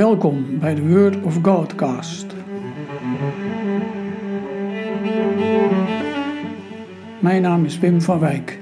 Welkom 0.00 0.58
bij 0.58 0.74
de 0.74 0.88
Word 0.88 1.22
of 1.22 1.38
Godcast. 1.42 2.26
Mijn 7.18 7.42
naam 7.42 7.64
is 7.64 7.78
Wim 7.78 8.00
van 8.00 8.18
Wijk. 8.18 8.58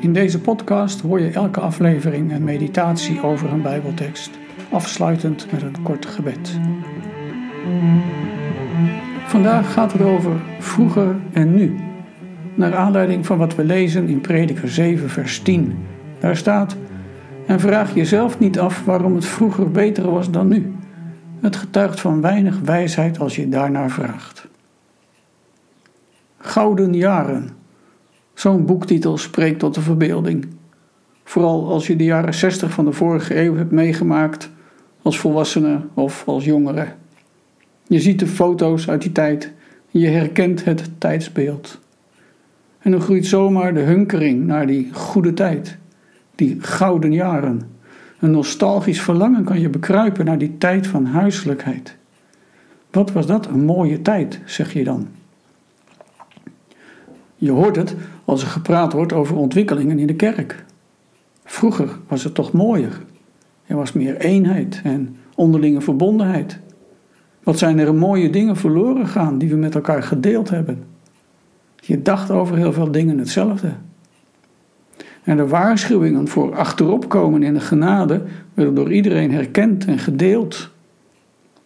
In 0.00 0.12
deze 0.12 0.40
podcast 0.40 1.00
hoor 1.00 1.20
je 1.20 1.30
elke 1.30 1.60
aflevering 1.60 2.32
een 2.32 2.44
meditatie 2.44 3.22
over 3.22 3.52
een 3.52 3.62
Bijbeltekst, 3.62 4.30
afsluitend 4.70 5.52
met 5.52 5.62
een 5.62 5.82
kort 5.82 6.06
gebed. 6.06 6.58
Vandaag 9.26 9.72
gaat 9.72 9.92
het 9.92 10.02
over 10.02 10.32
vroeger 10.58 11.16
en 11.32 11.54
nu, 11.54 11.76
naar 12.54 12.74
aanleiding 12.74 13.26
van 13.26 13.38
wat 13.38 13.54
we 13.54 13.64
lezen 13.64 14.08
in 14.08 14.20
Prediker 14.20 14.68
7, 14.68 15.10
vers 15.10 15.40
10. 15.40 15.78
Daar 16.18 16.36
staat. 16.36 16.76
En 17.48 17.60
vraag 17.60 17.94
jezelf 17.94 18.38
niet 18.38 18.58
af 18.58 18.84
waarom 18.84 19.14
het 19.14 19.24
vroeger 19.24 19.70
beter 19.70 20.10
was 20.10 20.30
dan 20.30 20.48
nu. 20.48 20.72
Het 21.40 21.56
getuigt 21.56 22.00
van 22.00 22.20
weinig 22.20 22.60
wijsheid 22.60 23.18
als 23.18 23.36
je 23.36 23.48
daarnaar 23.48 23.90
vraagt. 23.90 24.46
Gouden 26.38 26.94
jaren. 26.94 27.48
Zo'n 28.34 28.66
boektitel 28.66 29.18
spreekt 29.18 29.58
tot 29.58 29.74
de 29.74 29.80
verbeelding. 29.80 30.46
Vooral 31.24 31.68
als 31.68 31.86
je 31.86 31.96
de 31.96 32.04
jaren 32.04 32.34
60 32.34 32.70
van 32.70 32.84
de 32.84 32.92
vorige 32.92 33.40
eeuw 33.40 33.56
hebt 33.56 33.70
meegemaakt 33.70 34.50
als 35.02 35.18
volwassene 35.18 35.80
of 35.94 36.22
als 36.26 36.44
jongere. 36.44 36.86
Je 37.86 38.00
ziet 38.00 38.18
de 38.18 38.26
foto's 38.26 38.88
uit 38.88 39.02
die 39.02 39.12
tijd 39.12 39.52
en 39.92 40.00
je 40.00 40.08
herkent 40.08 40.64
het 40.64 40.90
tijdsbeeld. 40.98 41.78
En 42.78 42.90
dan 42.90 43.00
groeit 43.00 43.26
zomaar 43.26 43.74
de 43.74 43.80
hunkering 43.80 44.46
naar 44.46 44.66
die 44.66 44.88
goede 44.92 45.34
tijd 45.34 45.78
die 46.38 46.56
gouden 46.60 47.12
jaren. 47.12 47.62
Een 48.18 48.30
nostalgisch 48.30 49.00
verlangen 49.00 49.44
kan 49.44 49.60
je 49.60 49.68
bekruipen 49.68 50.24
naar 50.24 50.38
die 50.38 50.58
tijd 50.58 50.86
van 50.86 51.04
huiselijkheid. 51.04 51.96
Wat 52.90 53.12
was 53.12 53.26
dat 53.26 53.46
een 53.46 53.64
mooie 53.64 54.02
tijd, 54.02 54.40
zeg 54.44 54.72
je 54.72 54.84
dan? 54.84 55.08
Je 57.36 57.50
hoort 57.50 57.76
het 57.76 57.94
als 58.24 58.42
er 58.42 58.48
gepraat 58.48 58.92
wordt 58.92 59.12
over 59.12 59.36
ontwikkelingen 59.36 59.98
in 59.98 60.06
de 60.06 60.14
kerk. 60.14 60.64
Vroeger 61.44 61.98
was 62.08 62.24
het 62.24 62.34
toch 62.34 62.52
mooier. 62.52 63.00
Er 63.66 63.76
was 63.76 63.92
meer 63.92 64.16
eenheid 64.16 64.80
en 64.84 65.16
onderlinge 65.34 65.80
verbondenheid. 65.80 66.58
Wat 67.42 67.58
zijn 67.58 67.78
er 67.78 67.94
mooie 67.94 68.30
dingen 68.30 68.56
verloren 68.56 69.06
gegaan 69.06 69.38
die 69.38 69.48
we 69.48 69.56
met 69.56 69.74
elkaar 69.74 70.02
gedeeld 70.02 70.50
hebben? 70.50 70.84
Je 71.76 72.02
dacht 72.02 72.30
over 72.30 72.56
heel 72.56 72.72
veel 72.72 72.90
dingen 72.90 73.18
hetzelfde. 73.18 73.72
En 75.28 75.36
de 75.36 75.46
waarschuwingen 75.46 76.28
voor 76.28 76.54
achteropkomen 76.54 77.42
in 77.42 77.54
de 77.54 77.60
genade 77.60 78.22
werden 78.54 78.74
door 78.74 78.92
iedereen 78.92 79.32
herkend 79.32 79.84
en 79.84 79.98
gedeeld. 79.98 80.70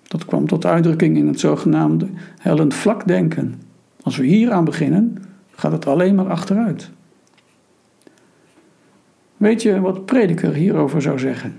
Dat 0.02 0.24
kwam 0.24 0.46
tot 0.46 0.66
uitdrukking 0.66 1.16
in 1.16 1.27
het 1.27 1.41
zogenaamde 1.41 2.06
hellend 2.38 2.74
vlakdenken. 2.74 3.62
Als 4.02 4.16
we 4.16 4.27
hier 4.27 4.52
aan 4.52 4.64
beginnen, 4.64 5.18
gaat 5.50 5.72
het 5.72 5.86
alleen 5.86 6.14
maar 6.14 6.28
achteruit. 6.28 6.90
Weet 9.36 9.62
je 9.62 9.80
wat 9.80 10.06
prediker 10.06 10.55
hierover 10.55 11.02
zou 11.02 11.18
zeggen? 11.18 11.55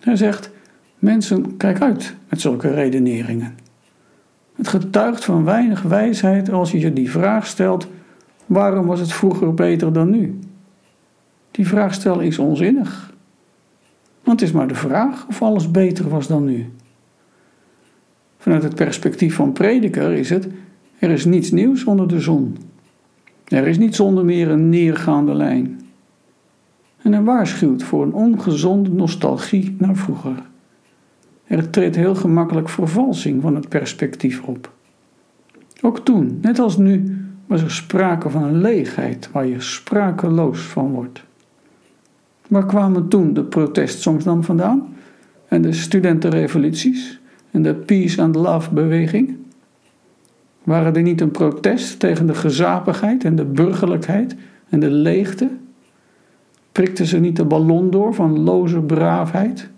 Hij 0.00 0.16
zegt: 0.16 0.50
Mensen, 0.98 1.56
kijk 1.56 1.80
uit 1.80 2.14
met 2.28 2.40
zulke 2.40 2.70
redeneringen. 2.70 3.54
Het 4.56 4.68
getuigt 4.68 5.24
van 5.24 5.44
weinig 5.44 5.82
wijsheid 5.82 6.50
als 6.50 6.72
je 6.72 6.78
je 6.78 6.92
die 6.92 7.10
vraag 7.10 7.46
stelt: 7.46 7.88
waarom 8.46 8.86
was 8.86 9.00
het 9.00 9.12
vroeger 9.12 9.54
beter 9.54 9.92
dan 9.92 10.10
nu? 10.10 10.38
Die 11.58 11.68
vraag 11.68 11.94
stellen 11.94 12.24
is 12.24 12.38
onzinnig. 12.38 13.14
Want 14.22 14.40
het 14.40 14.48
is 14.48 14.54
maar 14.54 14.68
de 14.68 14.74
vraag 14.74 15.26
of 15.28 15.42
alles 15.42 15.70
beter 15.70 16.08
was 16.08 16.26
dan 16.26 16.44
nu. 16.44 16.72
Vanuit 18.38 18.62
het 18.62 18.74
perspectief 18.74 19.34
van 19.34 19.52
prediker 19.52 20.12
is 20.12 20.30
het: 20.30 20.48
er 20.98 21.10
is 21.10 21.24
niets 21.24 21.50
nieuws 21.50 21.84
onder 21.84 22.08
de 22.08 22.20
zon. 22.20 22.56
Er 23.44 23.66
is 23.66 23.78
niet 23.78 23.94
zonder 23.94 24.24
meer 24.24 24.48
een 24.50 24.68
neergaande 24.68 25.34
lijn. 25.34 25.80
En 27.02 27.12
hij 27.12 27.22
waarschuwt 27.22 27.82
voor 27.82 28.02
een 28.02 28.12
ongezonde 28.12 28.90
nostalgie 28.90 29.76
naar 29.78 29.96
vroeger. 29.96 30.42
Er 31.44 31.70
treedt 31.70 31.96
heel 31.96 32.14
gemakkelijk 32.14 32.68
vervalsing 32.68 33.42
van 33.42 33.54
het 33.54 33.68
perspectief 33.68 34.42
op. 34.42 34.72
Ook 35.80 35.98
toen, 35.98 36.38
net 36.42 36.58
als 36.58 36.76
nu, 36.76 37.16
was 37.46 37.62
er 37.62 37.70
sprake 37.70 38.30
van 38.30 38.42
een 38.42 38.60
leegheid 38.60 39.30
waar 39.32 39.46
je 39.46 39.60
sprakeloos 39.60 40.60
van 40.60 40.92
wordt. 40.92 41.26
Waar 42.48 42.66
kwamen 42.66 43.08
toen 43.08 43.34
de 43.34 43.44
protestsongs 43.44 44.24
dan 44.24 44.44
vandaan? 44.44 44.96
En 45.48 45.62
de 45.62 45.72
studentenrevoluties? 45.72 47.20
En 47.50 47.62
de 47.62 47.74
peace 47.74 48.22
and 48.22 48.34
love 48.34 48.74
beweging? 48.74 49.36
Waren 50.62 50.92
die 50.92 51.02
niet 51.02 51.20
een 51.20 51.30
protest 51.30 51.98
tegen 51.98 52.26
de 52.26 52.34
gezapigheid 52.34 53.24
en 53.24 53.36
de 53.36 53.44
burgerlijkheid 53.44 54.36
en 54.68 54.80
de 54.80 54.90
leegte? 54.90 55.48
Prikten 56.72 57.06
ze 57.06 57.18
niet 57.18 57.36
de 57.36 57.44
ballon 57.44 57.90
door 57.90 58.14
van 58.14 58.38
loze 58.38 58.80
braafheid? 58.80 59.68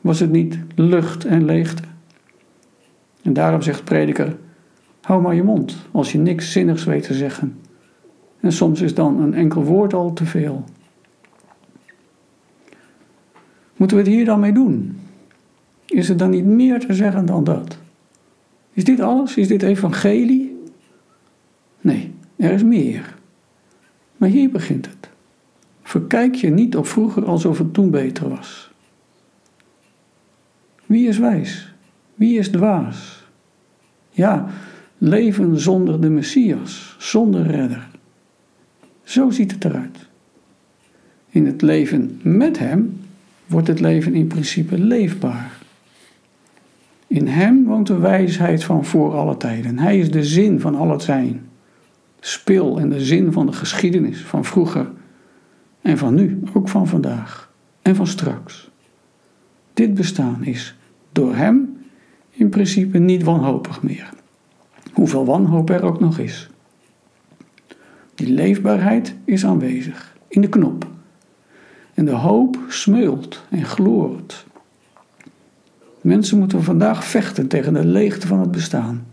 Was 0.00 0.20
het 0.20 0.30
niet 0.30 0.58
lucht 0.74 1.24
en 1.24 1.44
leegte? 1.44 1.82
En 3.22 3.32
daarom 3.32 3.62
zegt 3.62 3.84
prediker: 3.84 4.36
hou 5.00 5.22
maar 5.22 5.34
je 5.34 5.42
mond 5.42 5.76
als 5.90 6.12
je 6.12 6.18
niks 6.18 6.52
zinnigs 6.52 6.84
weet 6.84 7.02
te 7.02 7.14
zeggen. 7.14 7.58
En 8.40 8.52
soms 8.52 8.80
is 8.80 8.94
dan 8.94 9.20
een 9.20 9.34
enkel 9.34 9.64
woord 9.64 9.94
al 9.94 10.12
te 10.12 10.24
veel. 10.24 10.64
Moeten 13.76 13.96
we 13.96 14.02
het 14.02 14.12
hier 14.12 14.24
dan 14.24 14.40
mee 14.40 14.52
doen? 14.52 14.98
Is 15.86 16.08
er 16.08 16.16
dan 16.16 16.30
niet 16.30 16.44
meer 16.44 16.80
te 16.80 16.94
zeggen 16.94 17.26
dan 17.26 17.44
dat? 17.44 17.78
Is 18.72 18.84
dit 18.84 19.00
alles? 19.00 19.36
Is 19.36 19.48
dit 19.48 19.62
evangelie? 19.62 20.62
Nee, 21.80 22.12
er 22.36 22.52
is 22.52 22.62
meer. 22.62 23.14
Maar 24.16 24.28
hier 24.28 24.50
begint 24.50 24.86
het. 24.86 25.08
Verkijk 25.82 26.34
je 26.34 26.50
niet 26.50 26.76
op 26.76 26.86
vroeger 26.86 27.24
alsof 27.24 27.58
het 27.58 27.74
toen 27.74 27.90
beter 27.90 28.28
was. 28.28 28.70
Wie 30.86 31.08
is 31.08 31.18
wijs? 31.18 31.74
Wie 32.14 32.38
is 32.38 32.50
dwaas? 32.50 33.24
Ja, 34.10 34.46
leven 34.98 35.60
zonder 35.60 36.00
de 36.00 36.08
Messias, 36.10 36.96
zonder 36.98 37.46
redder. 37.46 37.88
Zo 39.02 39.30
ziet 39.30 39.52
het 39.52 39.64
eruit. 39.64 40.06
In 41.28 41.46
het 41.46 41.62
leven 41.62 42.20
met 42.22 42.58
Hem 42.58 43.00
wordt 43.46 43.66
het 43.66 43.80
leven 43.80 44.14
in 44.14 44.26
principe 44.26 44.78
leefbaar. 44.78 45.58
In 47.06 47.26
Hem 47.26 47.64
woont 47.64 47.86
de 47.86 47.98
wijsheid 47.98 48.64
van 48.64 48.84
voor 48.84 49.14
alle 49.14 49.36
tijden. 49.36 49.78
Hij 49.78 49.98
is 49.98 50.10
de 50.10 50.24
zin 50.24 50.60
van 50.60 50.74
al 50.74 50.90
het 50.90 51.02
zijn. 51.02 51.48
Spil 52.20 52.80
en 52.80 52.88
de 52.88 53.00
zin 53.00 53.32
van 53.32 53.46
de 53.46 53.52
geschiedenis 53.52 54.20
van 54.20 54.44
vroeger 54.44 54.90
en 55.82 55.98
van 55.98 56.14
nu, 56.14 56.40
ook 56.52 56.68
van 56.68 56.86
vandaag 56.86 57.52
en 57.82 57.96
van 57.96 58.06
straks. 58.06 58.70
Dit 59.74 59.94
bestaan 59.94 60.44
is 60.44 60.76
door 61.12 61.34
Hem 61.34 61.76
in 62.30 62.48
principe 62.48 62.98
niet 62.98 63.22
wanhopig 63.22 63.82
meer. 63.82 64.10
Hoeveel 64.92 65.24
wanhoop 65.24 65.70
er 65.70 65.82
ook 65.82 66.00
nog 66.00 66.18
is. 66.18 66.50
Die 68.14 68.30
leefbaarheid 68.30 69.14
is 69.24 69.44
aanwezig 69.44 70.16
in 70.28 70.40
de 70.40 70.48
knop 70.48 70.86
en 71.96 72.04
de 72.04 72.10
hoop 72.10 72.58
smeult 72.68 73.42
en 73.50 73.64
gloort. 73.64 74.46
Mensen 76.00 76.38
moeten 76.38 76.62
vandaag 76.62 77.04
vechten 77.04 77.46
tegen 77.46 77.72
de 77.72 77.84
leegte 77.84 78.26
van 78.26 78.40
het 78.40 78.50
bestaan. 78.50 79.06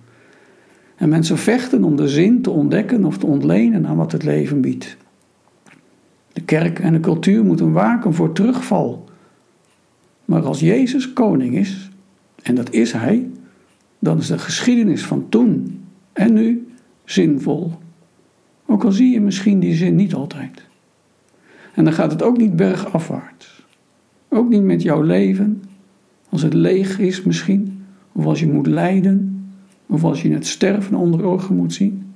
En 0.95 1.09
mensen 1.09 1.37
vechten 1.37 1.83
om 1.83 1.95
de 1.95 2.07
zin 2.07 2.41
te 2.41 2.49
ontdekken 2.49 3.05
of 3.05 3.17
te 3.17 3.25
ontlenen 3.25 3.87
aan 3.87 3.95
wat 3.95 4.11
het 4.11 4.23
leven 4.23 4.61
biedt. 4.61 4.97
De 6.33 6.41
kerk 6.41 6.79
en 6.79 6.93
de 6.93 6.99
cultuur 6.99 7.43
moeten 7.43 7.71
waken 7.71 8.13
voor 8.13 8.31
terugval. 8.31 9.09
Maar 10.25 10.45
als 10.45 10.59
Jezus 10.59 11.13
koning 11.13 11.55
is, 11.55 11.89
en 12.41 12.55
dat 12.55 12.71
is 12.71 12.91
hij, 12.91 13.29
dan 13.99 14.17
is 14.17 14.27
de 14.27 14.37
geschiedenis 14.37 15.05
van 15.05 15.29
toen 15.29 15.83
en 16.13 16.33
nu 16.33 16.73
zinvol. 17.05 17.73
Ook 18.65 18.83
al 18.83 18.91
zie 18.91 19.11
je 19.11 19.21
misschien 19.21 19.59
die 19.59 19.75
zin 19.75 19.95
niet 19.95 20.13
altijd. 20.13 20.62
En 21.73 21.83
dan 21.83 21.93
gaat 21.93 22.11
het 22.11 22.23
ook 22.23 22.37
niet 22.37 22.55
bergafwaarts. 22.55 23.65
Ook 24.29 24.49
niet 24.49 24.63
met 24.63 24.81
jouw 24.81 25.01
leven, 25.01 25.63
als 26.29 26.41
het 26.41 26.53
leeg 26.53 26.99
is 26.99 27.23
misschien, 27.23 27.85
of 28.11 28.25
als 28.25 28.39
je 28.39 28.47
moet 28.47 28.67
lijden, 28.67 29.45
of 29.85 30.03
als 30.03 30.21
je 30.21 30.33
het 30.33 30.47
sterven 30.47 30.95
onder 30.95 31.23
ogen 31.23 31.55
moet 31.55 31.73
zien. 31.73 32.13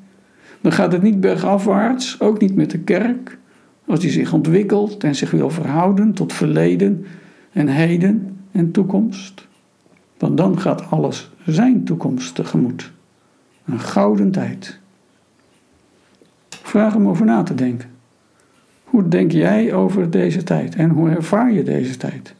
Dan 0.61 0.71
gaat 0.71 0.91
het 0.91 1.01
niet 1.01 1.19
bergafwaarts, 1.19 2.19
ook 2.19 2.41
niet 2.41 2.55
met 2.55 2.71
de 2.71 2.79
kerk, 2.79 3.37
als 3.85 3.99
die 3.99 4.09
zich 4.09 4.33
ontwikkelt 4.33 5.03
en 5.03 5.15
zich 5.15 5.31
wil 5.31 5.49
verhouden 5.49 6.13
tot 6.13 6.33
verleden 6.33 7.05
en 7.51 7.67
heden 7.67 8.37
en 8.51 8.71
toekomst. 8.71 9.47
Want 10.17 10.37
dan 10.37 10.59
gaat 10.59 10.89
alles 10.89 11.31
zijn 11.45 11.83
toekomst 11.83 12.35
tegemoet. 12.35 12.91
Een 13.65 13.79
gouden 13.79 14.31
tijd. 14.31 14.79
Vraag 16.49 16.93
hem 16.93 17.07
over 17.07 17.25
na 17.25 17.43
te 17.43 17.55
denken. 17.55 17.89
Hoe 18.87 19.07
denk 19.07 19.31
jij 19.31 19.73
over 19.73 20.09
deze 20.09 20.43
tijd 20.43 20.75
en 20.75 20.89
hoe 20.89 21.09
ervaar 21.09 21.51
je 21.51 21.63
deze 21.63 21.97
tijd? 21.97 22.33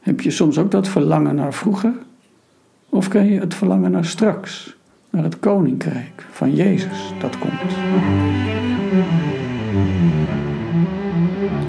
Heb 0.00 0.20
je 0.20 0.30
soms 0.30 0.58
ook 0.58 0.70
dat 0.70 0.88
verlangen 0.88 1.34
naar 1.34 1.54
vroeger? 1.54 1.92
Of 2.88 3.08
ken 3.08 3.26
je 3.26 3.40
het 3.40 3.54
verlangen 3.54 3.90
naar 3.90 4.04
straks, 4.04 4.76
naar 5.10 5.22
het 5.22 5.38
koninkrijk 5.38 6.26
van 6.30 6.54
Jezus 6.54 7.12
dat 7.20 7.38
komt? 7.38 7.74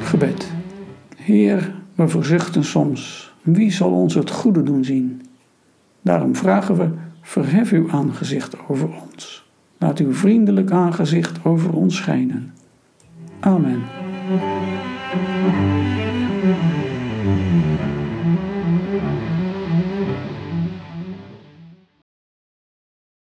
Gebed. 0.02 0.52
Heer, 1.16 1.74
we 1.96 2.08
verzuchten 2.08 2.64
soms, 2.64 3.34
wie 3.42 3.72
zal 3.72 3.92
ons 3.92 4.14
het 4.14 4.30
goede 4.30 4.64
doen 4.64 4.84
zien? 4.84 5.22
Daarom 6.02 6.36
vragen 6.36 6.78
we, 6.78 6.90
verhef 7.22 7.72
uw 7.72 7.92
aangezicht 7.92 8.56
over 8.68 8.90
ons. 9.12 9.46
Laat 9.78 10.00
uw 10.00 10.14
vriendelijk 10.14 10.72
aangezicht 10.72 11.46
over 11.46 11.74
ons 11.74 11.96
schijnen. 11.96 12.54
Oh, 13.44 13.56
Amen. 13.56 13.84